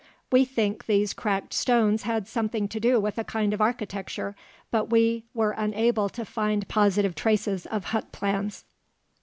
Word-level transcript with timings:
We 0.31 0.45
think 0.45 0.87
these 0.87 1.13
cracked 1.13 1.53
stones 1.53 2.01
had 2.01 2.27
something 2.27 2.67
to 2.69 2.79
do 2.79 2.99
with 2.99 3.19
a 3.19 3.23
kind 3.23 3.53
of 3.53 3.61
architecture, 3.61 4.35
but 4.71 4.85
we 4.89 5.25
were 5.35 5.51
unable 5.51 6.09
to 6.09 6.25
find 6.25 6.67
positive 6.67 7.13
traces 7.13 7.67
of 7.67 7.83
hut 7.83 8.11
plans. 8.11 8.65